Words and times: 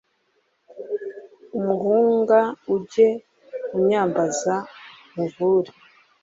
umuhunga. 1.57 2.39
ujye 2.75 3.07
unyambaza 3.75 4.55
nkuvure 5.11 5.71